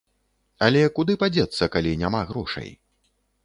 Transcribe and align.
Але 0.67 0.81
куды 1.01 1.17
падзецца, 1.25 1.69
калі 1.77 1.91
няма 2.05 2.21
грошай? 2.33 2.69